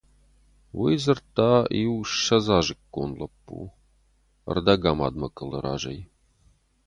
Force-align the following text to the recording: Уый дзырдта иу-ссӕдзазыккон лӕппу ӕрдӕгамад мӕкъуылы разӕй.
Уый 0.79 0.95
дзырдта 0.99 1.51
иу-ссӕдзазыккон 1.81 3.09
лӕппу 3.19 3.59
ӕрдӕгамад 4.49 5.13
мӕкъуылы 5.21 5.59
разӕй. 5.65 5.99